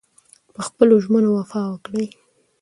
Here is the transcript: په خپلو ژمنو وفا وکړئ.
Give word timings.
په 0.53 0.59
خپلو 0.67 0.93
ژمنو 1.03 1.29
وفا 1.37 1.61
وکړئ. 1.69 2.05